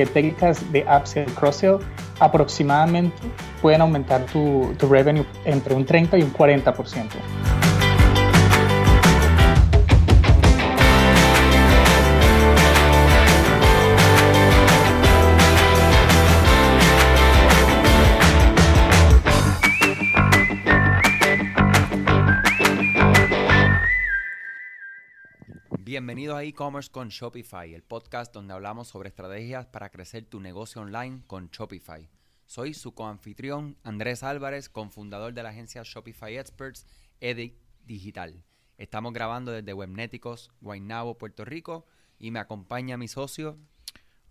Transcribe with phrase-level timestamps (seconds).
[0.00, 1.78] porque técnicas de upsell cross-sell
[2.20, 3.16] aproximadamente
[3.60, 7.39] pueden aumentar tu, tu revenue entre un 30 y un 40%.
[26.00, 30.80] Bienvenidos a e-commerce con Shopify, el podcast donde hablamos sobre estrategias para crecer tu negocio
[30.80, 32.08] online con Shopify.
[32.46, 36.86] Soy su coanfitrión Andrés Álvarez, cofundador de la agencia Shopify Experts
[37.20, 37.54] Edit
[37.84, 38.42] Digital.
[38.78, 41.84] Estamos grabando desde Webnéticos, Guaynabo, Puerto Rico,
[42.18, 43.58] y me acompaña mi socio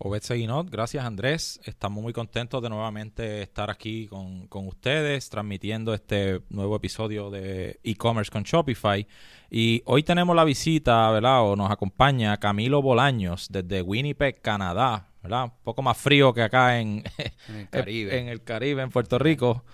[0.01, 1.59] Obed Seguinot, gracias Andrés.
[1.65, 7.81] Estamos muy contentos de nuevamente estar aquí con, con ustedes, transmitiendo este nuevo episodio de
[7.83, 9.05] e-commerce con Shopify.
[9.51, 11.43] Y hoy tenemos la visita, ¿verdad?
[11.43, 15.43] O nos acompaña Camilo Bolaños desde Winnipeg, Canadá, ¿verdad?
[15.43, 17.03] Un poco más frío que acá en,
[17.49, 18.19] en el Caribe.
[18.19, 19.65] en, el Caribe, en Puerto Rico.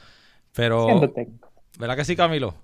[0.53, 1.13] Pero,
[1.77, 2.55] ¿verdad que sí, Camilo?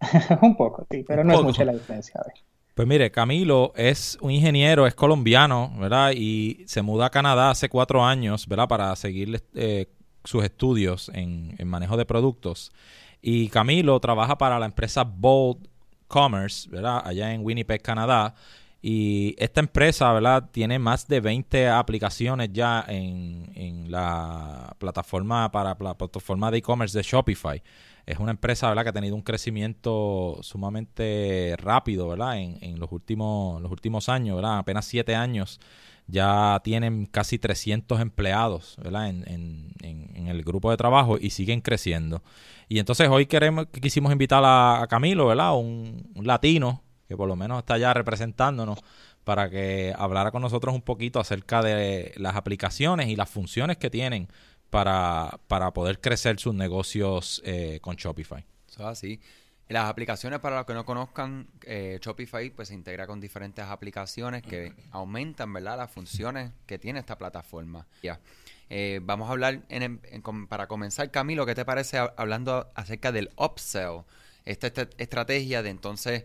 [0.42, 2.20] Un poco, sí, pero no es mucha la diferencia.
[2.20, 2.51] A ver.
[2.74, 6.12] Pues mire, Camilo es un ingeniero, es colombiano, ¿verdad?
[6.16, 8.66] Y se muda a Canadá hace cuatro años, ¿verdad?
[8.66, 9.86] Para seguir eh,
[10.24, 12.72] sus estudios en, manejo de productos.
[13.20, 15.68] Y Camilo trabaja para la empresa Bold
[16.08, 17.02] Commerce, ¿verdad?
[17.04, 18.34] Allá en Winnipeg, Canadá.
[18.82, 20.50] Y esta empresa, ¿verdad?
[20.50, 26.98] Tiene más de 20 aplicaciones ya en, en la plataforma para la plataforma de e-commerce
[26.98, 27.62] de Shopify
[28.06, 28.82] es una empresa ¿verdad?
[28.84, 32.38] que ha tenido un crecimiento sumamente rápido ¿verdad?
[32.38, 34.58] En, los, últimos, los últimos años, ¿verdad?
[34.58, 35.60] apenas siete años,
[36.06, 39.08] ya tienen casi 300 empleados ¿verdad?
[39.08, 42.22] En, el grupo de trabajo y siguen creciendo.
[42.66, 45.54] Y entonces hoy queremos, quisimos invitar a, Camilo, ¿verdad?
[45.54, 48.80] Un latino que por lo menos está ya representándonos
[49.24, 53.90] para que hablara con nosotros un poquito acerca de las aplicaciones y las funciones que
[53.90, 54.28] tienen
[54.70, 58.44] para, para poder crecer sus negocios eh, con Shopify.
[58.78, 59.20] Así.
[59.68, 64.42] Las aplicaciones, para los que no conozcan, eh, Shopify pues se integra con diferentes aplicaciones
[64.42, 67.86] que aumentan, ¿verdad?, las funciones que tiene esta plataforma.
[68.02, 68.20] Ya.
[68.68, 70.00] Eh, vamos a hablar, en,
[70.48, 74.04] para comenzar, Camilo, ¿qué te parece hablando acerca del upsell?
[74.44, 74.68] Esta,
[74.98, 76.24] estrategia de entonces,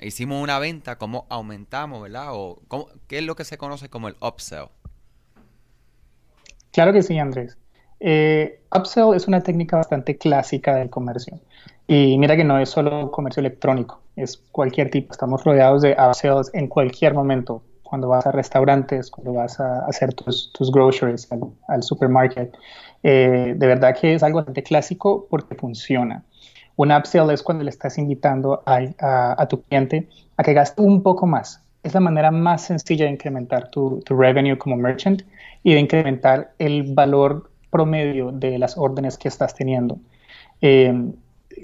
[0.00, 2.28] hicimos una venta, ¿cómo aumentamos, ¿verdad?
[2.30, 2.60] O
[3.06, 4.68] ¿Qué es lo que se conoce como el upsell?
[6.72, 7.56] Claro que sí, Andrés.
[8.00, 11.40] Eh, upsell es una técnica bastante clásica del comercio.
[11.86, 15.12] Y mira que no es solo comercio electrónico, es cualquier tipo.
[15.12, 17.62] Estamos rodeados de upsells en cualquier momento.
[17.82, 21.28] Cuando vas a restaurantes, cuando vas a hacer tus, groceries
[21.68, 22.52] al, supermarket.
[23.02, 26.24] Eh, de verdad que es algo bastante clásico porque funciona.
[26.76, 28.80] Un upsell es cuando le estás invitando a,
[29.38, 31.62] a, tu cliente a que gaste un poco más.
[31.82, 35.22] Es la manera más sencilla de incrementar tu, tu revenue como merchant
[35.62, 39.98] y de incrementar el valor promedio de las órdenes que estás teniendo.
[40.60, 40.94] Eh,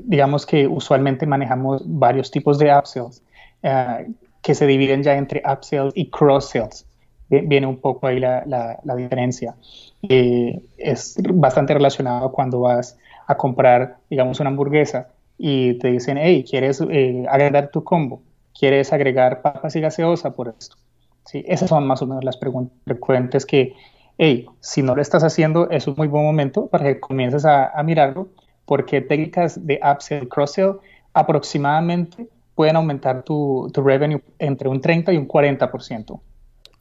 [0.05, 3.23] digamos que usualmente manejamos varios tipos de upsells
[3.63, 4.13] uh,
[4.43, 6.87] que se dividen ya entre upsells y cross-sells.
[7.29, 9.55] Viene un poco ahí la, la, diferencia.
[10.03, 12.99] Eh, es bastante relacionado cuando vas
[13.31, 18.23] a comprar, digamos, una hamburguesa y te dicen, hey, ¿quieres eh, agregar tu combo?
[18.59, 20.77] ¿Quieres agregar papas y gaseosa por esto?
[21.27, 21.45] ¿Sí?
[21.47, 23.75] Esas son más o menos las preguntas frecuentes que,
[24.19, 27.81] hey, si no lo estás haciendo, es un muy buen momento para que comiences a,
[27.85, 28.31] mirarlo,
[28.65, 30.79] porque técnicas de upsell cross-sell
[31.15, 32.27] aproximadamente
[32.57, 36.21] pueden aumentar tu, revenue entre un 30 y un 40%.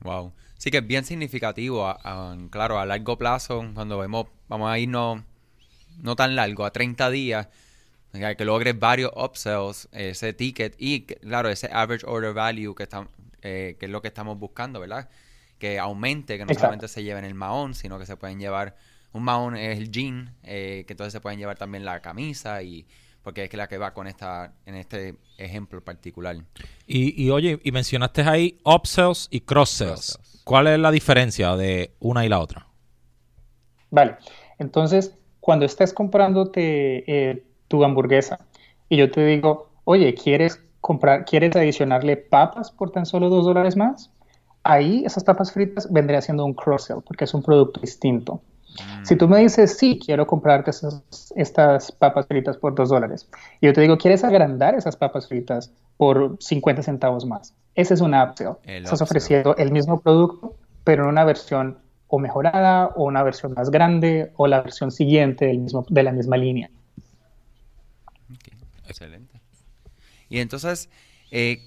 [0.02, 0.34] Wow.
[0.58, 1.86] Sí que es bien significativo,
[2.50, 5.22] claro, a largo plazo, cuando vemos, vamos a irnos
[6.02, 7.48] no tan largo, a 30 días,
[8.12, 13.08] que logres varios upsells, ese ticket y, claro, ese average order value que, está,
[13.42, 15.10] eh, que es lo que estamos buscando, ¿verdad?
[15.60, 18.76] que aumente, que no solamente se lleven el mahón, sino que se pueden llevar,
[19.12, 22.88] un mahón es el jean, eh, que entonces se pueden llevar también la camisa y
[23.22, 26.38] porque es que la que va con esta, en este ejemplo particular.
[26.88, 30.18] Y, y oye, y mencionaste ahí upsells y cross-sells.
[30.46, 32.68] ¿Cuál es la diferencia de una y la otra?
[33.92, 34.18] Vale,
[34.58, 38.40] entonces cuando estés comprándote eh, tu hamburguesa
[38.90, 43.76] y yo te digo, oye, ¿quieres comprar, quieres adicionarle papas por tan solo dos dólares
[43.76, 44.12] más?
[44.64, 48.42] ahí esas papas fritas vendría siendo un cross-sell porque es un producto distinto.
[48.76, 49.06] Mm.
[49.06, 50.72] Si tú me dices, sí, quiero comprarte
[51.36, 53.28] estas papas fritas por dos dólares,
[53.62, 57.56] y yo te digo, ¿quieres agrandar esas papas fritas por 50 centavos más?
[57.76, 58.54] Ese es un upsell.
[58.64, 61.78] Estás ofreciendo el mismo producto, pero en una versión
[62.10, 66.12] o mejorada, o una versión más grande, o la versión siguiente del mismo, de la
[66.12, 66.70] misma línea.
[68.86, 69.40] Excelente.
[70.28, 70.90] Y entonces,
[71.32, 71.62] eh,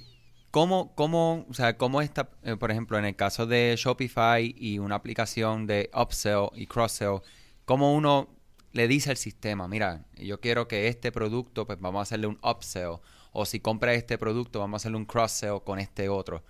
[0.52, 4.78] ¿Cómo, cómo, o sea, cómo está, eh, por ejemplo, en el caso de Shopify y
[4.80, 7.22] una aplicación de upsell y cross-sell,
[7.64, 8.28] cómo uno
[8.72, 12.38] le dice al sistema, mira, yo quiero que este producto, pues vamos a hacerle un
[12.42, 12.98] upsell,
[13.32, 16.44] o si compra este producto, vamos a hacerle un cross-sell con este otro.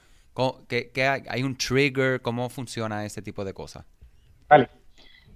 [0.68, 1.22] ¿Qué, hay?
[1.28, 2.20] ¿Hay un trigger?
[2.20, 3.84] ¿Cómo funciona ese tipo de cosas?
[4.48, 4.68] Vale,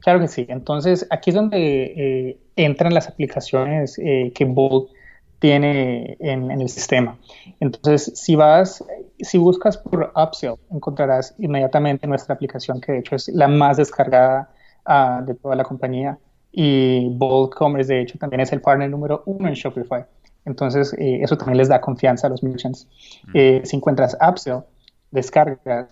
[0.00, 0.46] claro que sí.
[0.48, 4.90] Entonces, aquí es donde eh, entran las aplicaciones eh, que Bolt
[5.38, 7.18] tiene en, el sistema.
[7.60, 8.82] Entonces, si vas,
[9.20, 14.50] si buscas por Upsell, encontrarás inmediatamente nuestra aplicación, que de hecho es la más descargada
[14.86, 16.18] ah, de toda la compañía.
[16.52, 20.06] Y Bold Commerce, de hecho, también es el partner número uno en Shopify.
[20.46, 22.88] Entonces, eh, eso también les da confianza a los merchants.
[23.26, 23.30] Mm.
[23.34, 24.62] Eh, si encuentras Upsell,
[25.10, 25.88] descargas,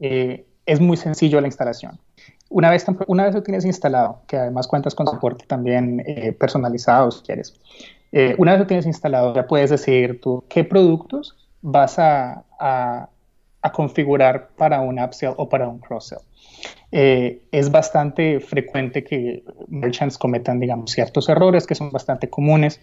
[0.00, 1.98] eh, es muy sencillo la instalación.
[2.48, 6.04] Una vez, una vez lo tienes instalado, que además cuentas con soporte también
[6.38, 7.54] personalizado si quieres,
[8.12, 12.44] eh, una vez lo tienes instalado, ya puedes decidir tú qué productos vas a,
[13.72, 16.18] configurar para un upsell o para un cross-sell.
[16.90, 22.80] Eh, es bastante frecuente que merchants cometan, digamos, ciertos errores que son bastante comunes.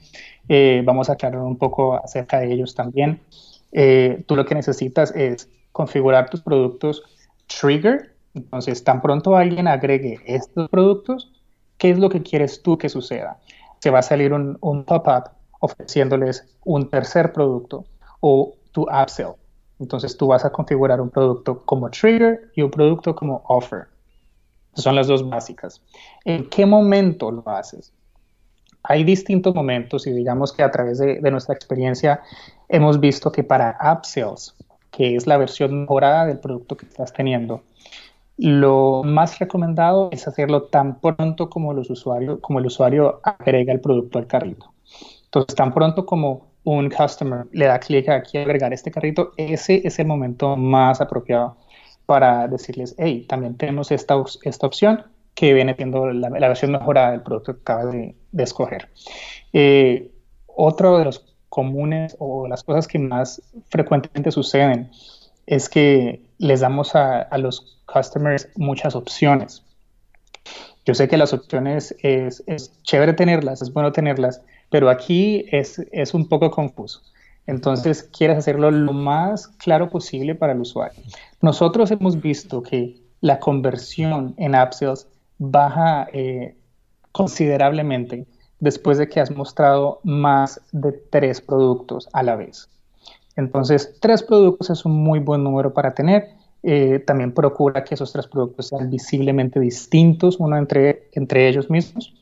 [0.48, 3.20] Eh, vamos a aclarar un poco acerca de ellos también.
[3.72, 7.04] Tú lo que necesitas es configurar tus productos
[7.48, 8.16] trigger.
[8.34, 11.32] Entonces, tan pronto alguien agregue estos productos,
[11.78, 13.40] ¿qué es lo que quieres tú que suceda?
[13.80, 17.86] se va a salir un, pop-up ofreciéndoles un tercer producto
[18.20, 19.34] o tu upsell.
[19.80, 23.88] Entonces tú vas a configurar un producto como trigger y un producto como offer.
[24.74, 25.82] son las dos básicas.
[26.26, 27.94] ¿En qué momento lo haces?
[28.84, 32.22] Hay distintos momentos y digamos que a través de nuestra experiencia
[32.70, 34.56] hemos visto que para upsells,
[34.92, 37.64] que es la versión mejorada del producto que estás teniendo,
[38.38, 43.82] lo más recomendado es hacerlo tan pronto como, los usuarios, como el usuario agrega el
[43.82, 44.72] producto al carrito.
[45.26, 49.82] Entonces, tan pronto como un customer le da clic aquí a agregar este carrito, ese
[49.86, 51.58] es el momento más apropiado
[52.06, 55.04] para decirles, hey, también tenemos esta, esta opción
[55.36, 58.90] que viene siendo la, versión mejorada del producto que acabas de, escoger.
[59.54, 60.12] Eh,
[60.48, 64.92] otro de los comunes o las cosas que más frecuentemente suceden
[65.48, 69.64] es que les damos a, los customers muchas opciones.
[70.86, 72.44] Yo sé que las opciones es,
[72.84, 77.02] chévere tenerlas, es bueno tenerlas, pero aquí es, es un poco confuso.
[77.48, 81.02] Entonces, quieres hacerlo lo más claro posible para el usuario.
[81.42, 85.08] Nosotros hemos visto que la conversión en upsells
[85.40, 86.56] baja eh,
[87.12, 88.28] considerablemente
[88.60, 92.70] después de que has mostrado más de tres productos a la vez.
[93.36, 96.30] Entonces, tres productos es un muy buen número para tener.
[96.64, 102.14] Eh, también procura que esos tres productos sean visiblemente distintos uno entre, entre ellos mismos,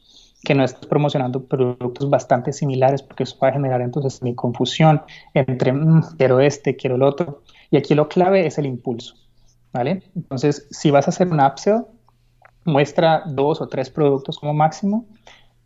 [0.43, 5.01] que no estés promocionando productos bastante similares porque eso va a generar entonces mi confusión
[5.33, 7.41] entre mm, quiero este, quiero el otro.
[7.71, 9.15] Y aquí lo clave es el impulso.
[9.73, 10.03] ¿vale?
[10.15, 11.85] Entonces, si vas a hacer un upsell,
[12.65, 15.05] muestra dos o tres productos como máximo.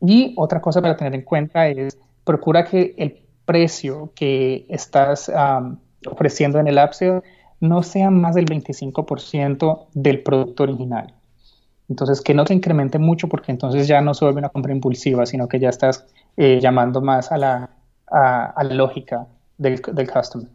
[0.01, 5.31] Y otra cosa para tener en cuenta es procura que el precio que estás
[6.07, 7.21] ofreciendo en el upsell
[7.59, 11.13] no sea más del 25% del producto original.
[11.88, 15.25] Entonces, que no te incremente mucho porque entonces ya no se vuelve una compra impulsiva,
[15.25, 16.06] sino que ya estás
[16.37, 17.69] eh, llamando más a la,
[18.64, 20.47] lógica del, customer.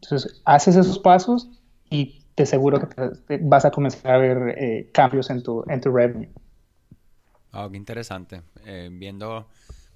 [0.00, 1.48] Entonces, haces esos pasos
[1.90, 5.90] y te aseguro que vas a comenzar a ver eh, cambios en tu, en tu
[5.92, 6.28] revenue.
[7.54, 8.42] Oh, qué interesante.
[8.64, 9.48] Eh, viendo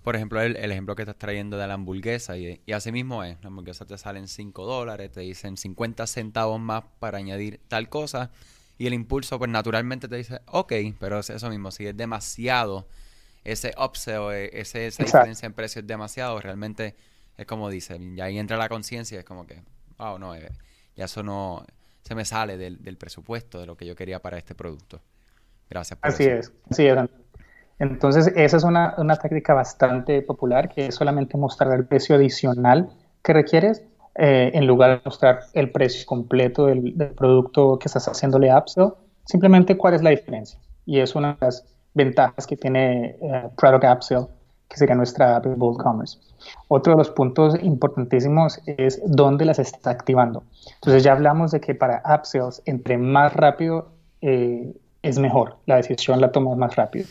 [0.08, 3.36] por ejemplo, el, ejemplo que estás trayendo de la hamburguesa, y, y así mismo es,
[3.42, 8.30] la hamburguesa te salen 5 dólares, te dicen 50 centavos más para añadir tal cosa,
[8.78, 12.88] y el impulso, pues naturalmente te dice, ok, pero es eso mismo, si es demasiado,
[13.44, 16.96] ese upsell, eh, ese, esa diferencia en precio es demasiado, realmente
[17.36, 19.62] es como dice, y ahí entra la conciencia, es como que,
[19.98, 20.48] wow, no, eh,
[20.96, 21.66] ya eso no,
[22.02, 25.02] se me sale del, del, presupuesto de lo que yo quería para este producto.
[25.68, 26.96] Gracias por Así es, así es.
[27.78, 32.90] Entonces, esa es una, una, técnica bastante popular, que es solamente mostrar el precio adicional
[33.22, 33.82] que requieres,
[34.20, 38.94] eh, en lugar de mostrar el precio completo del, producto que estás haciéndole upsell,
[39.24, 40.58] simplemente cuál es la diferencia.
[40.86, 44.26] Y es una de las ventajas que tiene eh, Product Upsell,
[44.68, 46.18] que sería nuestra app Bold Commerce.
[46.66, 50.42] Otro de los puntos importantísimos es dónde las estás activando.
[50.74, 56.20] Entonces ya hablamos de que para upsells, entre más rápido eh, es mejor, la decisión
[56.20, 57.06] la tomas más rápido.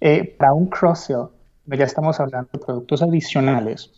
[0.00, 1.28] Eh, para un cross-sell,
[1.66, 3.90] ya estamos hablando de productos adicionales,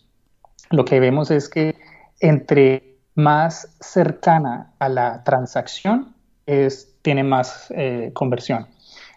[0.70, 1.76] lo que vemos es que
[2.20, 6.14] entre más cercana a la transacción,
[6.46, 8.66] es, tiene más eh, conversión.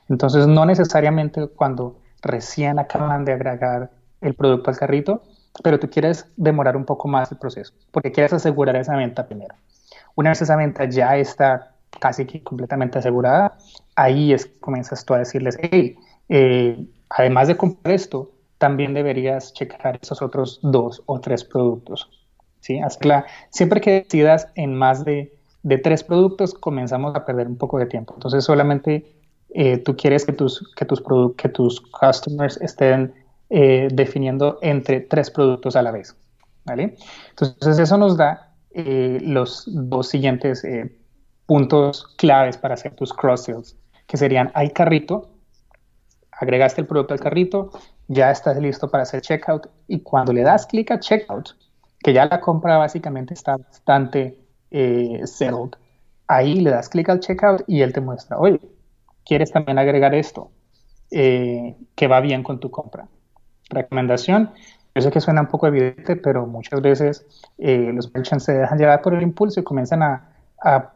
[0.09, 5.23] Entonces, no necesariamente cuando recién acaban de agregar el producto al carrito,
[5.63, 9.55] pero tú quieres demorar un poco más el proceso, porque quieres asegurar esa venta primero.
[10.15, 13.57] Una vez esa venta ya está casi que completamente asegurada,
[13.95, 15.95] ahí es que comienzas tú a decirles, hey,
[16.35, 22.09] eh, además de comprar esto, también deberías checar esos otros dos o tres productos.
[22.59, 22.79] ¿sí?
[23.51, 27.85] siempre que decidas en más de, de, tres productos, comenzamos a perder un poco de
[27.85, 28.15] tiempo.
[28.15, 29.05] Entonces, solamente
[29.53, 31.03] eh, tú quieres que tus, que, tus
[31.37, 33.13] que tus customers estén
[33.51, 36.15] eh, definiendo entre tres productos a la vez.
[36.65, 36.95] ¿vale?
[37.29, 40.65] Entonces, eso nos da eh, los dos siguientes
[41.45, 45.32] puntos claves para hacer tus cross-sales, que serían, hay carrito,
[46.39, 47.71] agregaste el producto al carrito,
[48.07, 51.55] ya estás listo para hacer checkout y cuando le das clic a checkout,
[51.99, 54.37] que ya la compra básicamente está bastante
[54.71, 55.71] eh, settled,
[56.27, 58.59] ahí le das clic al checkout y él te muestra, oye,
[59.25, 60.51] ¿quieres también agregar esto?
[61.11, 63.07] Eh, que va bien con tu compra.
[63.69, 64.51] Recomendación,
[64.95, 67.25] yo sé que suena un poco evidente, pero muchas veces
[67.57, 70.29] eh, los merchants se dejan llevar por el impulso y comienzan a,
[70.63, 70.93] a,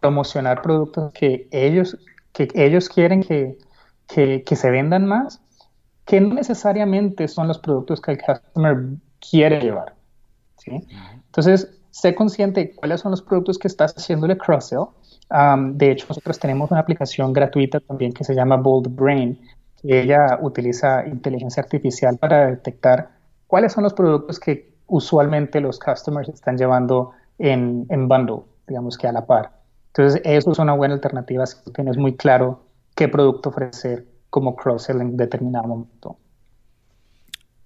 [0.00, 1.98] promocionar productos que ellos,
[2.32, 3.58] que ellos quieren que,
[4.12, 5.40] que, que se vendan más
[6.10, 8.84] que no necesariamente son los productos que el customer
[9.20, 9.94] quiere llevar.
[10.56, 10.84] ¿sí?
[11.26, 14.86] Entonces, sé consciente de cuáles son los productos que estás haciéndole cross-sell.
[15.30, 19.38] Um, de hecho, nosotros tenemos una aplicación gratuita también que se llama Bold Brain,
[19.80, 23.10] que ella utiliza inteligencia artificial para detectar
[23.46, 29.06] cuáles son los productos que usualmente los customers están llevando en, en bundle, digamos que
[29.06, 29.52] a la par.
[29.94, 32.64] Entonces, eso es una buena alternativa si tienes muy claro
[33.00, 36.18] qué producto ofrecer como cross-sell en determinado momento.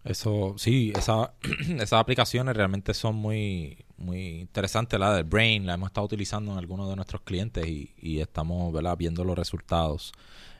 [0.05, 1.33] Eso, sí, esa,
[1.71, 5.00] esas aplicaciones realmente son muy, muy interesantes.
[5.00, 9.25] La del Brain la hemos estado utilizando en algunos de nuestros clientes y, estamos viendo
[9.25, 10.12] los resultados.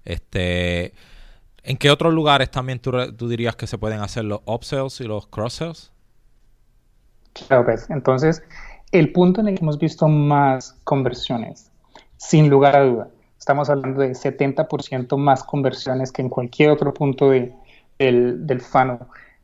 [0.05, 0.93] Este,
[1.63, 5.29] ¿En qué otros lugares también tú, dirías que se pueden hacer los upsells y los
[5.29, 5.93] cross-sells?
[7.47, 7.89] Claro, pues.
[7.91, 8.43] Entonces,
[8.91, 11.71] el punto en el que hemos visto más conversiones,
[12.17, 13.09] sin lugar a duda,
[13.45, 17.53] estamos hablando de 70% más conversiones que en cualquier otro punto del,
[17.99, 19.01] del funnel,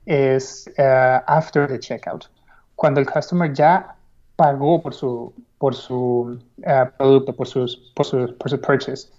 [0.07, 2.25] es uh, after the checkout.
[2.77, 3.95] Cuando el customer ya
[4.37, 9.11] pagó por su, por su uh, producto, por, sus, por, su, por su purchase,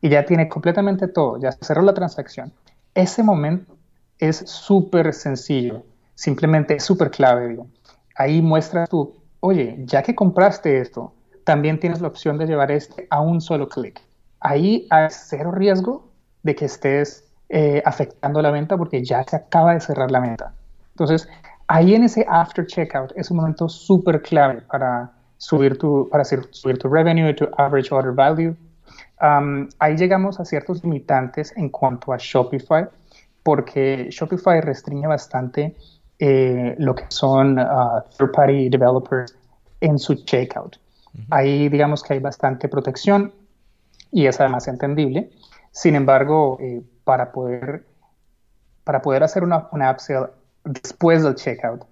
[0.00, 2.54] y ya tiene completamente todo, ya cerró la transacción,
[2.94, 3.76] ese momento
[4.18, 5.84] es súper sencillo,
[6.14, 7.48] simplemente es súper clave.
[7.48, 7.66] Digo.
[8.16, 11.12] Ahí muestras tú, oye, ya que compraste esto,
[11.44, 14.00] también tienes la opción de llevar este a un solo clic
[14.42, 16.08] ahí hay cero riesgo
[16.42, 20.52] de que estés eh, afectando la venta porque ya se acaba de cerrar la venta.
[20.90, 21.28] Entonces,
[21.68, 26.78] ahí en ese after checkout es un momento súper clave para subir tu, para subir
[26.78, 28.56] tu revenue, tu average order value.
[29.20, 32.86] Um, ahí llegamos a ciertos limitantes en cuanto a Shopify,
[33.42, 35.76] porque Shopify restringe bastante
[36.18, 39.36] eh, lo que son uh, third-party developers
[39.80, 40.76] en su checkout.
[41.30, 43.32] Ahí digamos que hay bastante protección
[44.12, 45.30] y es además entendible.
[45.72, 47.86] Sin embargo, eh, para, poder,
[48.84, 50.26] para poder hacer una, una upsell
[50.64, 51.84] después del checkout,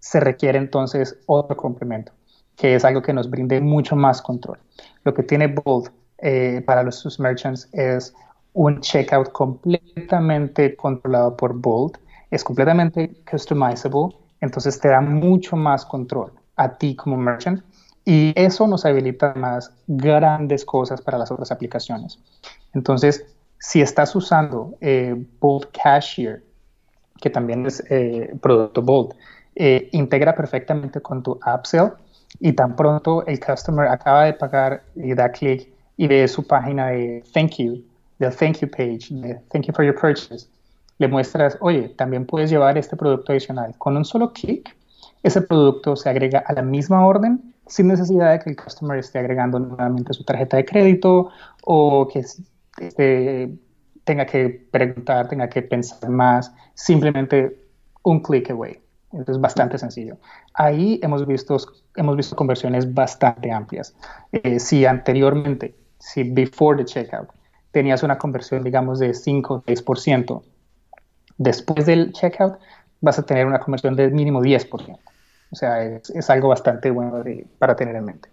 [0.00, 2.12] se requiere entonces otro complemento,
[2.56, 4.58] que es algo que nos brinde mucho más control.
[5.04, 8.12] Lo que tiene Bold eh, para los sus merchants es
[8.52, 11.98] un checkout completamente controlado por Bold,
[12.30, 17.62] es completamente customizable, entonces te da mucho más control a ti como merchant
[18.04, 22.18] y eso nos habilita más grandes cosas para las otras aplicaciones.
[22.74, 23.24] Entonces,
[23.58, 26.42] si estás usando eh, Bold Cashier,
[27.20, 29.14] que también es eh, producto Bold,
[29.54, 31.92] eh, integra perfectamente con tu upsell
[32.40, 36.88] y tan pronto el customer acaba de pagar y da clic y ve su página
[36.88, 37.84] de thank you,
[38.18, 40.48] del thank you page, de thank you for your purchase,
[40.98, 43.74] le muestras, oye, también puedes llevar este producto adicional.
[43.78, 44.74] Con un solo clic,
[45.22, 49.18] ese producto se agrega a la misma orden sin necesidad de que el customer esté
[49.18, 51.30] agregando nuevamente su tarjeta de crédito
[51.64, 53.50] o que este,
[54.04, 57.56] tenga que preguntar, tenga que pensar más, simplemente
[58.02, 58.78] un click away.
[59.12, 60.18] es bastante sencillo.
[60.52, 61.56] Ahí hemos visto,
[61.96, 63.94] hemos visto conversiones bastante amplias.
[64.32, 67.30] Eh, si anteriormente, si before the checkout,
[67.70, 70.42] tenías una conversión, digamos, de 5 o 6%,
[71.38, 72.58] después del checkout
[73.00, 74.98] vas a tener una conversión de mínimo 10%.
[75.52, 77.22] O sea, es, algo bastante bueno
[77.58, 78.30] para tener en mente.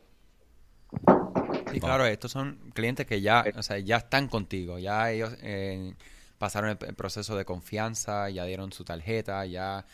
[1.74, 5.94] Y claro, estos son clientes que ya, o sea, ya están contigo, ya ellos eh,
[6.38, 9.86] pasaron el, proceso de confianza, ya dieron su tarjeta, ya,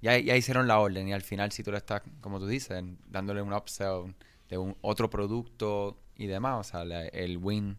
[0.00, 3.42] ya, hicieron la orden y al final si tú le estás, como tú dices, dándole
[3.42, 4.14] un upsell
[4.48, 7.76] de un otro producto y demás, o sea, el win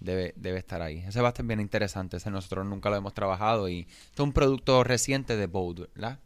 [0.00, 1.04] debe, debe estar ahí.
[1.06, 2.16] Ese va a estar bien interesante.
[2.16, 6.18] Ese nosotros nunca lo hemos trabajado y es un producto reciente de Bold, ¿verdad?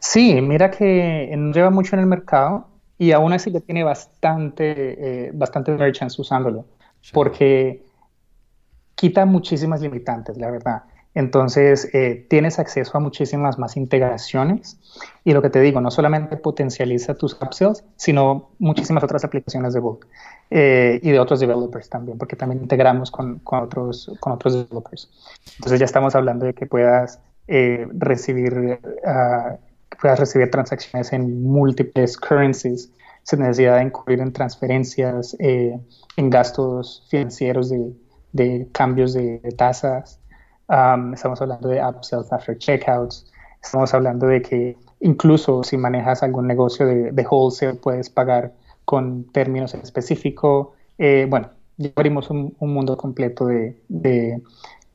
[0.00, 2.68] Sí, mira que no lleva mucho en el mercado
[2.98, 6.64] y aún así ya tiene bastante, eh, bastante merchants usándolo,
[7.12, 7.82] porque
[8.94, 10.82] quita muchísimas limitantes, la verdad.
[11.16, 14.78] Entonces, eh, tienes acceso a muchísimas más integraciones
[15.24, 19.80] y lo que te digo, no solamente potencializa tus upsells, sino muchísimas otras aplicaciones de
[19.80, 20.06] Book
[20.50, 25.10] eh, y de otros developers también, porque también integramos con, con, otros, con otros developers.
[25.56, 29.58] Entonces, ya estamos hablando de que puedas eh, recibir, uh,
[30.00, 37.70] puedas recibir transacciones en múltiples currencies sin necesidad de incurrir en transferencias, en gastos financieros
[37.70, 37.92] de,
[38.32, 40.20] de cambios de tasas
[41.14, 43.30] estamos hablando de upsells after checkouts.
[43.62, 48.52] Estamos hablando de que incluso si manejas algún negocio de, wholesale puedes pagar
[48.84, 50.74] con términos en específico.
[50.98, 54.40] Eh, bueno, ya abrimos un, mundo completo de, de,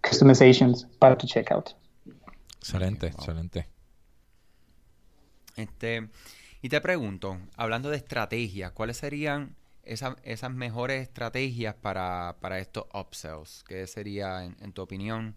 [0.02, 1.76] customizations para tu checkout.
[2.62, 3.68] Excelente, excelente.
[5.56, 6.10] Este,
[6.62, 12.86] y te pregunto, hablando de estrategias, ¿cuáles serían esas, esas mejores estrategias para, para estos
[12.94, 13.64] upsells?
[13.68, 15.36] ¿Qué sería, en tu opinión,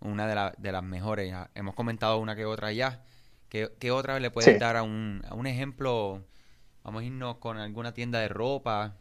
[0.00, 1.34] una de, las mejores.
[1.54, 3.02] Hemos comentado una que otra ya.
[3.48, 6.24] ¿Qué, otra le puedes dar a un, a un ejemplo?
[6.84, 8.96] Vamos a irnos con alguna tienda de ropa.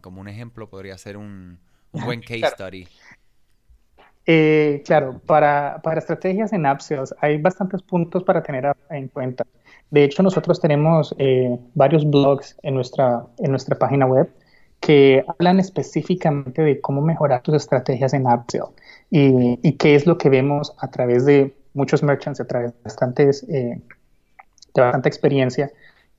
[0.00, 1.60] Como un ejemplo podría ser un,
[1.92, 2.88] buen case study.
[4.26, 9.44] Eh, claro, para, para, estrategias en upsells hay bastantes puntos para tener en cuenta.
[9.90, 14.30] De hecho, nosotros tenemos eh, varios blogs en nuestra, en nuestra página web
[14.80, 18.72] que hablan específicamente de cómo mejorar tus estrategias en upsell
[19.10, 23.42] y, qué es lo que vemos a través de muchos merchants, a través de, bastantes,
[23.48, 23.80] eh,
[24.74, 25.70] de bastante experiencia,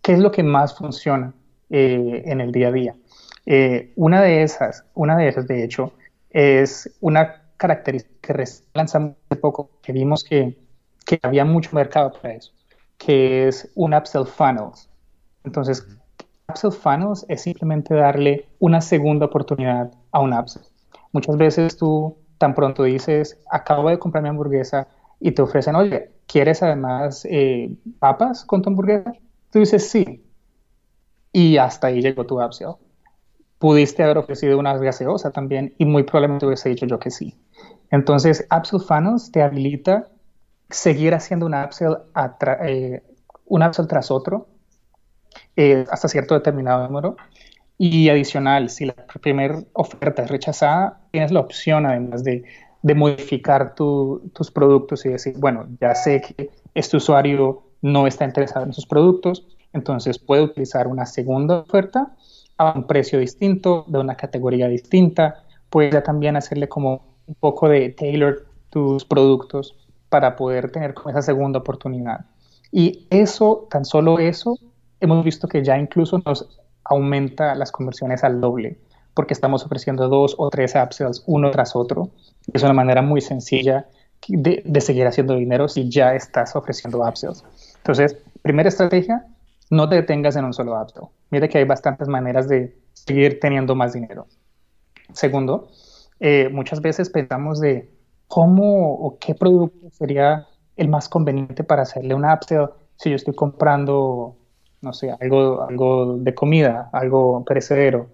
[0.01, 1.33] qué es lo que más funciona
[1.69, 2.95] eh, en el día a día.
[3.95, 5.93] Una de esas, una de esas de hecho,
[6.29, 10.57] es una característica que lanzamos hace poco, que vimos que,
[11.05, 12.51] que había mucho mercado para eso,
[12.97, 14.89] que es un upsell funnels.
[15.43, 15.85] Entonces,
[16.49, 20.63] upsell funnels es simplemente darle una segunda oportunidad a un upsell.
[21.11, 24.87] Muchas veces tú tan pronto dices, acabo de comprar mi hamburguesa
[25.19, 29.13] y te ofrecen, oye, ¿quieres además eh, papas con tu hamburguesa?
[29.51, 30.25] Tú dices sí.
[31.31, 32.75] Y hasta ahí llegó tu upsell.
[33.63, 37.39] Pudiste haber ofrecido una gaseosa también y muy probablemente hubiese dicho yo que sí.
[37.91, 40.09] Entonces, Upsell Funnels te habilita
[40.69, 41.95] seguir haciendo un upsell,
[42.65, 43.01] eh,
[43.45, 44.47] un upsell tras otro
[45.55, 47.15] eh, hasta cierto determinado número
[47.77, 52.43] y adicional, si la primera oferta es rechazada, tienes la opción además de,
[52.81, 58.65] de modificar tus productos y decir, bueno, ya sé que este usuario no está interesado
[58.65, 62.13] en esos productos, entonces puede utilizar una segunda oferta
[62.57, 67.89] a un precio distinto, de una categoría distinta, puede también hacerle como un poco de
[67.89, 69.75] tailor tus productos
[70.09, 72.25] para poder tener como esa segunda oportunidad.
[72.71, 74.57] Y eso, tan solo eso,
[74.99, 78.77] hemos visto que ya incluso nos aumenta las conversiones al doble,
[79.13, 82.09] porque estamos ofreciendo dos o tres upsells uno tras otro.
[82.51, 83.87] Es una manera muy sencilla
[84.27, 87.43] de, seguir haciendo dinero si ya estás ofreciendo upsells.
[87.77, 89.25] Entonces, primera estrategia,
[89.73, 91.03] no te detengas en un solo upsell.
[91.29, 94.27] Mira que hay bastantes maneras de seguir teniendo más dinero.
[95.11, 95.69] Segundo,
[96.19, 97.91] eh, muchas veces pensamos de
[98.27, 103.35] cómo o qué producto sería el más conveniente para hacerle un upsell si yo estoy
[103.35, 104.37] comprando
[104.83, 108.09] no sé, algo, algo de comida, algo perecedero.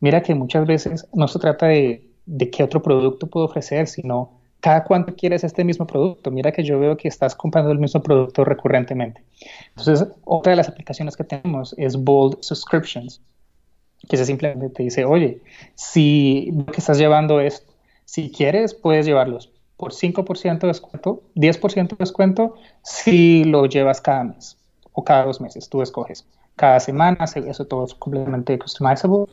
[0.00, 4.37] Mira que muchas veces no se trata de, de qué otro producto puedo ofrecer, sino
[4.60, 6.30] cada cuánto quieres este mismo producto.
[6.30, 9.22] Mira que yo veo que estás comprando el mismo producto recurrentemente.
[9.76, 13.20] Entonces, otra de las aplicaciones que tenemos es Bold Subscriptions,
[14.08, 15.40] que simplemente te dice, oye,
[15.74, 17.64] si lo que estás llevando es,
[18.04, 24.24] si quieres, puedes llevarlos por 5% de descuento, 10% de descuento si lo llevas cada
[24.24, 24.56] mes
[24.92, 26.26] o cada dos meses, tú escoges.
[26.56, 29.26] Cada semana, eso todo es completamente customizable.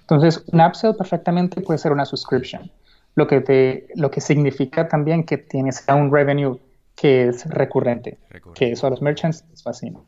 [0.00, 2.68] Entonces, un upsell perfectamente puede ser una subscription,
[3.14, 6.58] lo que, te, lo que significa también que tienes un revenue
[6.94, 8.18] que es recurrente,
[8.54, 10.00] que eso a los merchants les fascina.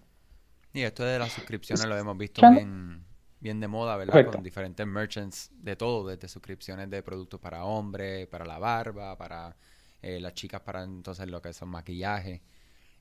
[0.72, 3.04] Y esto de las suscripciones lo hemos visto bien,
[3.40, 4.26] bien de moda, ¿verdad?
[4.26, 9.56] Con diferentes merchants de todo, desde suscripciones de productos para hombres, para la barba, para
[10.02, 12.42] eh, las chicas, para entonces lo que son maquillaje.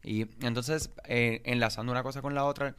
[0.04, 2.76] Y entonces, eh, enlazando una cosa con la otra,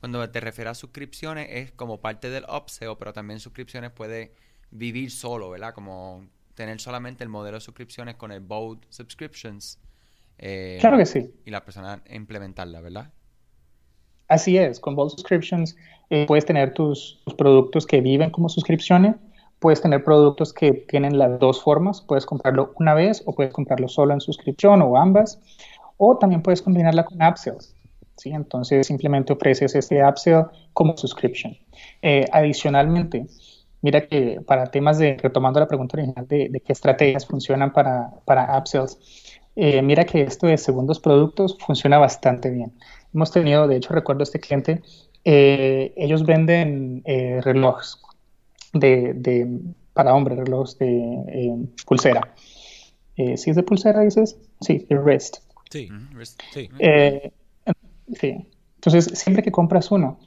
[0.00, 4.34] cuando te refieres a suscripciones, es como parte del upsell, pero también suscripciones puede
[4.70, 5.74] vivir solo, ¿verdad?
[5.74, 6.26] Como
[6.56, 9.78] tener solamente el modelo de suscripciones con el Bold Subscriptions.
[10.38, 11.32] Eh, claro que sí.
[11.44, 13.12] Y la persona implementarla, ¿verdad?
[14.26, 15.76] Así es, con Bold Subscriptions
[16.10, 19.14] eh, puedes tener tus, productos que viven como suscripciones,
[19.58, 22.00] puedes tener productos que tienen las dos formas.
[22.00, 25.40] Puedes comprarlo una vez o puedes comprarlo solo en suscripción o ambas.
[25.98, 27.74] O también puedes combinarla con upsells.
[28.16, 28.30] ¿sí?
[28.30, 31.56] Entonces simplemente ofreces este upsell como subscription.
[32.02, 33.26] Eh, adicionalmente,
[33.82, 38.56] mira que para temas de, retomando la pregunta original de, qué estrategias funcionan para, para
[38.58, 38.98] upsells,
[39.54, 42.72] eh, mira que esto de segundos productos funciona bastante bien.
[43.14, 44.82] Hemos tenido, de hecho recuerdo este cliente,
[45.24, 47.02] eh, ellos venden
[47.42, 47.98] relojes
[48.72, 49.60] de,
[49.92, 52.34] para hombres, relojes de pulsera.
[53.16, 54.38] ¿Sí es de pulsera, dices?
[54.60, 55.38] Sí, de wrist.
[55.70, 55.88] Sí,
[56.52, 56.68] sí.
[58.20, 58.46] Sí.
[58.76, 60.18] Entonces, siempre que compras uno,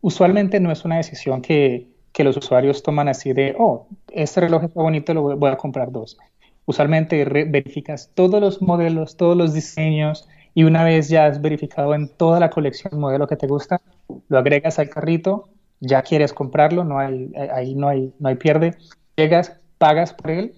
[0.00, 1.88] usualmente no es una decisión que,
[2.24, 6.16] los usuarios toman así de, oh, este reloj está bonito, lo voy a comprar dos.
[6.64, 12.08] Usualmente verificas todos los modelos, todos los diseños y una vez ya has verificado en
[12.08, 13.80] toda la colección modelo que te gusta,
[14.28, 15.48] lo agregas al carrito,
[15.80, 18.74] ya quieres comprarlo, no hay, ahí no hay, no hay pierde,
[19.16, 20.54] llegas, pagas por él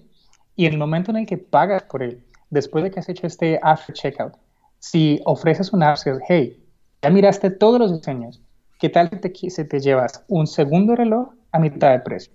[0.55, 3.27] y en el momento en el que pagas por él, después de que has hecho
[3.27, 4.33] este after checkout,
[4.79, 6.63] si ofreces un upsell, hey,
[7.01, 8.41] ya miraste todos los diseños,
[8.79, 12.33] ¿qué tal si te, llevas un segundo reloj a mitad de precio?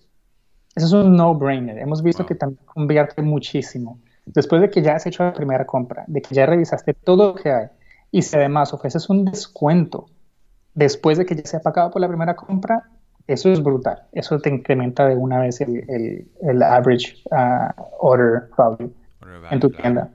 [0.74, 1.78] Eso es un no-brainer.
[1.78, 4.00] Hemos visto que también convierte muchísimo.
[4.26, 7.34] Después de que ya has hecho la primera compra, de que ya revisaste todo lo
[7.34, 7.66] que hay,
[8.10, 10.06] y si además ofreces un descuento
[10.74, 12.84] después de que ya se ha pagado por la primera compra,
[13.26, 14.02] eso es brutal.
[14.12, 18.92] Eso te incrementa de una vez el, el, average uh, order value
[19.50, 20.10] en tu tienda.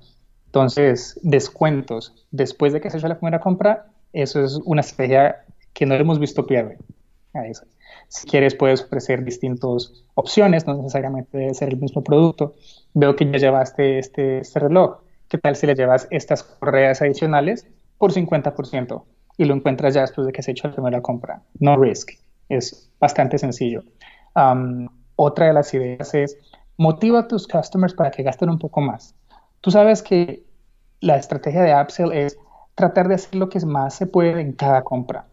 [0.48, 5.86] Entonces, descuentos después de que se hecho la primera compra, eso es una estrategia que
[5.86, 6.78] no hemos visto pierde.
[8.08, 12.56] Si quieres, puedes ofrecer distintas opciones, no necesariamente debe ser el mismo producto.
[12.94, 15.02] Veo que ya llevaste este, este reloj.
[15.28, 19.04] ¿Qué tal si le llevas estas correas adicionales por 50%
[19.38, 21.44] y lo encuentras ya después de que se hecho la primera compra?
[21.60, 22.12] No risk.
[22.50, 23.84] Es bastante sencillo.
[25.16, 26.38] otra de las ideas es
[26.78, 29.16] motiva a tus customers para que gasten un poco más.
[29.62, 30.46] Tú sabes que
[31.00, 32.38] la estrategia de upsell es
[32.74, 35.28] tratar de hacer lo que más se puede en cada compra.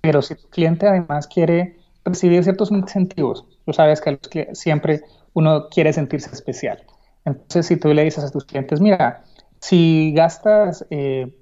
[0.00, 5.02] Pero si tu cliente además quiere recibir ciertos incentivos, tú sabes que, siempre
[5.34, 6.82] uno quiere sentirse especial.
[7.24, 9.24] Entonces, si tú le dices a tus clientes, mira,
[9.60, 11.32] si gastas, eh,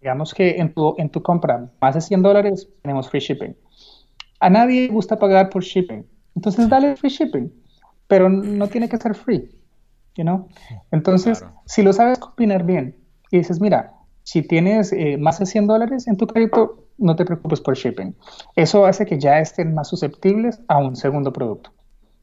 [0.00, 3.56] digamos que en tu, en tu compra más de 100 dólares, tenemos free shipping.
[4.40, 6.06] A nadie le gusta pagar por shipping.
[6.36, 7.52] Entonces, dale free shipping.
[8.06, 9.50] Pero no tiene que ser free.
[10.90, 12.96] Entonces, si lo sabes combinar bien
[13.30, 13.94] y dices, mira,
[14.28, 18.14] si tienes eh, más de 100 dólares en tu crédito, no te preocupes por shipping.
[18.56, 21.72] Eso hace que ya estén más susceptibles a un segundo producto,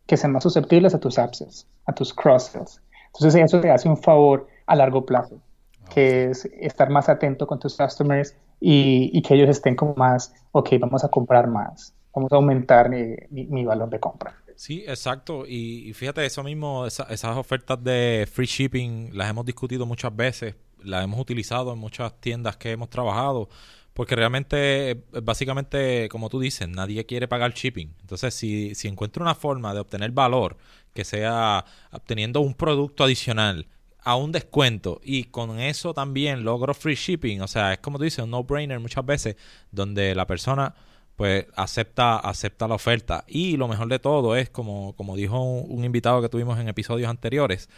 [0.05, 2.79] que sean más susceptibles a tus upsells, a tus cross-sells.
[3.07, 5.41] Entonces, eso te hace un favor a largo plazo,
[5.89, 10.73] que es estar más atento con tus customers y, que ellos estén como más, ok,
[10.79, 14.35] vamos a comprar más, vamos a aumentar mi valor de compra.
[14.55, 15.45] Sí, exacto.
[15.47, 21.03] Y, fíjate, eso mismo, esas ofertas de free shipping las hemos discutido muchas veces, las
[21.03, 23.49] hemos utilizado en muchas tiendas que hemos trabajado,
[23.93, 27.93] porque realmente, básicamente, como tú dices, nadie quiere pagar shipping.
[28.01, 30.57] Entonces, si, si encuentro una forma de obtener valor,
[30.93, 33.67] que sea obteniendo un producto adicional,
[34.05, 37.41] a un descuento y con eso también logro free shipping.
[37.41, 39.35] O sea, es como tú dices, un no-brainer muchas veces
[39.71, 40.75] donde la persona
[41.15, 43.25] pues acepta, acepta la oferta.
[43.27, 47.09] Y lo mejor de todo es, como, como dijo un, invitado que tuvimos en episodios
[47.09, 47.69] anteriores,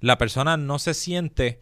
[0.00, 1.60] la persona no se siente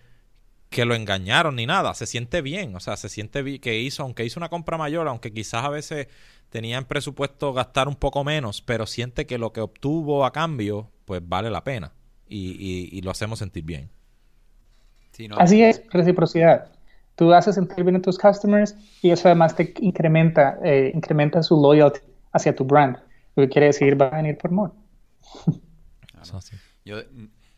[0.73, 4.25] que lo engañaron ni nada, se siente bien, o sea, se siente que hizo, aunque
[4.25, 6.09] hizo una compra mayor, aunque quizás a veces
[6.51, 10.91] tenía en presupuesto gastar un poco menos, pero siente que lo que obtuvo a cambio,
[11.05, 11.93] pues vale la pena
[12.27, 13.91] y, y, lo hacemos sentir bien.
[15.39, 16.73] Así es, reciprocidad
[17.17, 21.61] tú haces sentir bien a tus customers y eso además te incrementa, eh, incrementa su
[21.61, 22.01] loyalty
[22.33, 22.97] hacia tu brand.
[23.37, 24.73] Lo que quiere decir, va a venir por more.
[26.85, 26.97] Yo,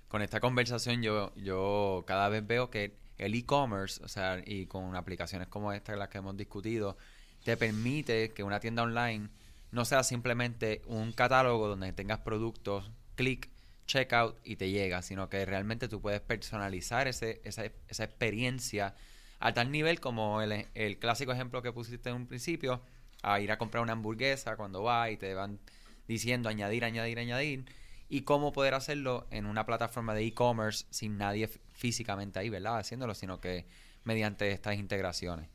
[0.08, 4.96] con esta conversación, yo, yo cada vez veo que el e-commerce, o sea, y con
[4.96, 6.96] aplicaciones como esta, las que hemos discutido,
[7.44, 9.28] te permite que una tienda online
[9.70, 13.50] no sea simplemente un catálogo donde tengas productos, clic,
[13.86, 18.94] checkout y te llega, sino que realmente tú puedes personalizar ese, esa, esa experiencia
[19.40, 22.82] a tal nivel como el, el clásico ejemplo que pusiste en un principio,
[23.22, 25.58] a ir a comprar una hamburguesa cuando va y te van
[26.06, 27.64] diciendo añadir, añadir, añadir,
[28.08, 32.78] y cómo poder hacerlo en una plataforma de e-commerce sin nadie físicamente ahí, ¿verdad?
[32.78, 33.66] Haciéndolo, sino que
[34.04, 35.48] mediante estas integraciones.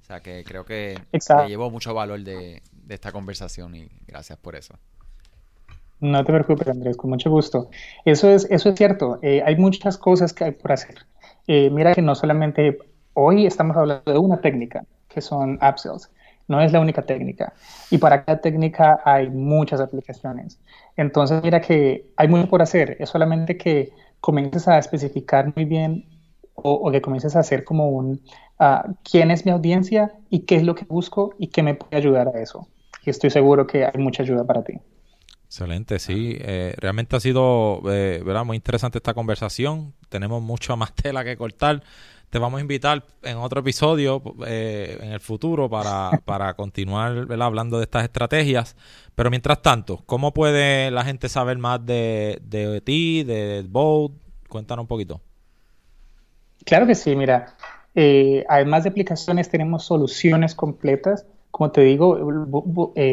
[0.00, 4.56] O sea que creo que me llevó mucho valor de, esta conversación y gracias por
[4.56, 4.74] eso.
[6.00, 7.70] No te preocupes, Andrés, con mucho gusto.
[8.04, 9.18] Eso es, eso es cierto.
[9.22, 11.06] Eh, hay muchas cosas que hay por hacer.
[11.46, 12.78] Eh, mira que no solamente
[13.16, 16.10] Hoy estamos hablando de una técnica, que son upsells.
[16.48, 17.54] no es la única técnica.
[17.90, 20.58] Y para cada técnica hay muchas aplicaciones.
[20.96, 22.96] Entonces, mira que hay mucho por hacer.
[22.98, 23.92] Es solamente que
[24.24, 26.06] comiences a especificar muy bien
[26.54, 28.22] o, que comiences a hacer como un
[28.58, 31.98] uh, quién es mi audiencia y qué es lo que busco y qué me puede
[31.98, 32.66] ayudar a eso.
[33.04, 34.80] Y estoy seguro que hay mucha ayuda para ti.
[35.44, 36.38] Excelente, sí.
[36.40, 38.46] Eh, realmente ha sido eh, ¿verdad?
[38.46, 39.92] muy interesante esta conversación.
[40.08, 41.82] Tenemos mucha más tela que cortar.
[42.34, 47.78] Te vamos a invitar en otro episodio eh, en el futuro para, para continuar hablando
[47.78, 48.74] de estas estrategias.
[49.14, 54.16] Pero mientras tanto, ¿cómo puede la gente saber más de, de ti, de Bold?
[54.48, 55.20] Cuéntanos un poquito.
[56.64, 57.54] Claro que sí, mira.
[58.48, 61.26] además de aplicaciones, tenemos soluciones completas.
[61.52, 62.18] Como te digo,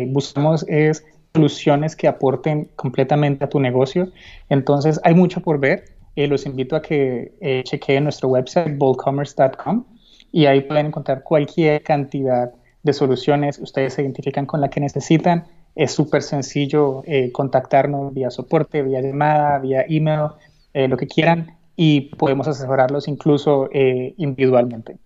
[0.07, 1.05] buscamos es
[1.35, 4.11] soluciones que aporten completamente a tu negocio.
[4.49, 5.90] Entonces, hay mucho por ver.
[6.15, 9.85] Eh, los invito a que eh, chequeen nuestro website, boldcommerce.com,
[10.31, 12.51] y ahí pueden encontrar cualquier cantidad
[12.83, 13.59] de soluciones.
[13.59, 15.45] Ustedes se identifican con la que necesitan.
[15.75, 20.31] Es súper sencillo eh, contactarnos vía soporte, vía llamada, vía email,
[20.73, 24.97] eh, lo que quieran, y podemos asesorarlos incluso individualmente.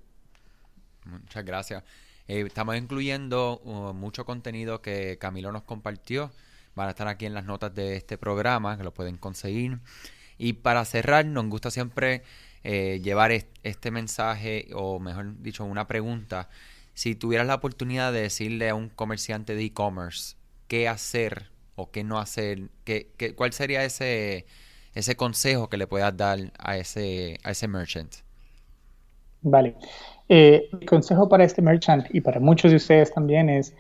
[1.05, 1.83] Muchas gracias.
[2.27, 6.31] Eh, estamos incluyendo uh, mucho contenido que Camilo nos compartió.
[6.73, 9.79] Van a estar aquí en las notas de este programa, que lo pueden conseguir.
[10.37, 12.23] Y para cerrar, nos gusta siempre
[12.63, 16.49] eh, llevar este mensaje, o mejor dicho, una pregunta.
[16.93, 20.35] Si tuvieras la oportunidad de decirle a un comerciante de e-commerce
[20.67, 24.45] qué hacer o qué no hacer, qué, ¿cuál sería ese,
[24.93, 28.13] ese consejo que le puedas dar a ese, a ese merchant?
[29.41, 29.75] Vale.
[30.27, 33.75] Eh, consejo para este merchant y para muchos de ustedes también es,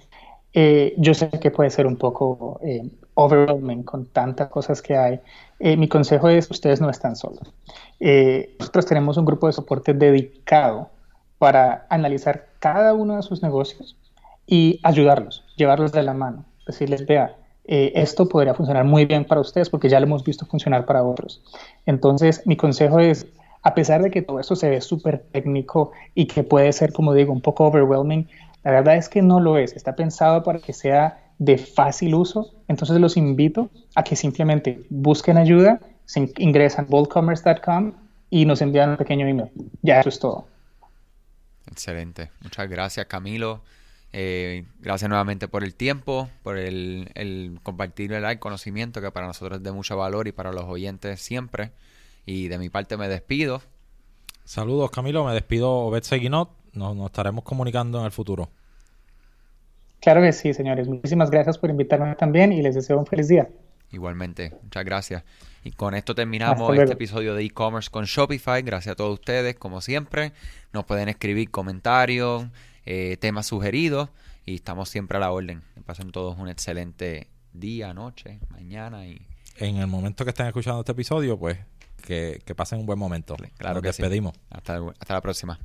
[0.53, 2.83] eh, yo sé que puede ser un poco eh,
[3.15, 5.19] overwhelming con tantas cosas que hay.
[5.59, 7.53] mi consejo es, ustedes no están solos.
[7.99, 10.89] nosotros tenemos un grupo de soporte dedicado
[11.37, 13.97] para analizar cada uno de sus negocios
[14.47, 17.35] y ayudarlos, llevarlos de la mano, decirles, vea,
[17.67, 21.41] esto podría funcionar muy bien para ustedes porque ya lo hemos visto funcionar para otros.
[21.85, 23.27] Entonces, mi consejo es,
[23.63, 27.13] a pesar de que todo esto se ve súper técnico y que puede ser, como
[27.13, 28.27] digo, un poco overwhelming,
[28.63, 29.75] la verdad es que no lo es.
[29.75, 32.53] Está pensado para que sea de fácil uso.
[32.67, 37.93] Entonces los invito a que simplemente busquen ayuda, se ingresan boldcommerce.com
[38.29, 39.49] y nos envían un pequeño email.
[39.81, 40.47] Ya eso es todo.
[41.69, 42.31] Excelente.
[42.41, 43.61] Muchas gracias, Camilo.
[44.13, 49.57] Eh, gracias nuevamente por el tiempo, por el, el compartir el conocimiento que para nosotros
[49.57, 51.71] es de mucho valor y para los oyentes siempre.
[52.25, 53.61] Y de mi parte me despido.
[54.45, 56.49] Saludos Camilo, me despido Obed Seguinot.
[56.73, 58.49] Nos, nos estaremos comunicando en el futuro.
[59.99, 60.87] Claro que sí, señores.
[60.87, 63.49] Muchísimas gracias por invitarme también y les deseo un feliz día.
[63.91, 65.23] Igualmente, muchas gracias.
[65.63, 68.61] Y con esto terminamos este episodio de e-commerce con Shopify.
[68.61, 70.33] Gracias a todos ustedes, como siempre.
[70.73, 72.45] Nos pueden escribir comentarios,
[72.85, 74.09] eh, temas sugeridos
[74.45, 75.63] y estamos siempre a la orden.
[75.85, 79.25] pasen todos un excelente día, noche, mañana y...
[79.57, 81.57] En el momento que estén escuchando este episodio, pues
[82.05, 83.35] que, pasen un buen momento.
[83.57, 84.33] Claro Nos que despedimos.
[84.49, 85.59] Hasta, hasta la próxima.